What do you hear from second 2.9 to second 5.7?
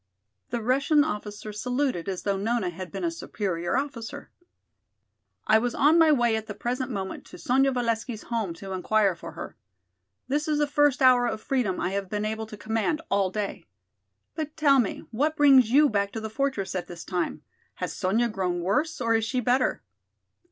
been a superior officer. "I